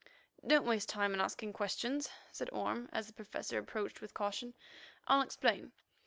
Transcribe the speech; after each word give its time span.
"Don't 0.43 0.65
waste 0.65 0.89
time 0.89 1.13
in 1.13 1.21
asking 1.21 1.53
questions," 1.53 2.09
said 2.31 2.49
Orme 2.51 2.89
as 2.91 3.05
the 3.05 3.13
Professor 3.13 3.59
approached 3.59 4.01
with 4.01 4.15
caution. 4.15 4.55
"I'll 5.07 5.21
explain. 5.21 5.73